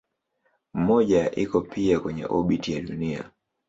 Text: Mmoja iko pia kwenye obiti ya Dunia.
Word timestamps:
Mmoja 0.73 1.31
iko 1.31 1.61
pia 1.61 1.99
kwenye 1.99 2.25
obiti 2.29 2.73
ya 2.73 2.81
Dunia. 2.81 3.31